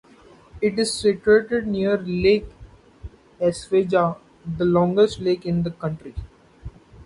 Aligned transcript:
It 0.63 0.79
is 0.79 0.95
situated 0.99 1.67
near 1.67 1.95
Lake 1.95 2.47
Asveja, 3.39 4.17
the 4.57 4.65
longest 4.65 5.19
lake 5.19 5.45
in 5.45 5.61
the 5.61 5.69
country. 5.69 6.15